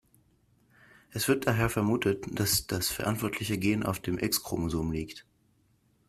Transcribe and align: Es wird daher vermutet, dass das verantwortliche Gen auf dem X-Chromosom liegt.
Es 1.11 1.27
wird 1.27 1.45
daher 1.45 1.69
vermutet, 1.69 2.25
dass 2.39 2.65
das 2.65 2.89
verantwortliche 2.89 3.59
Gen 3.59 3.83
auf 3.83 3.99
dem 3.99 4.17
X-Chromosom 4.17 4.91
liegt. 4.91 5.27